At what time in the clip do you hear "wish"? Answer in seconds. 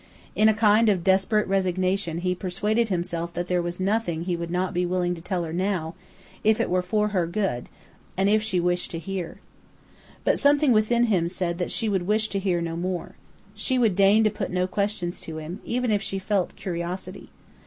12.07-12.29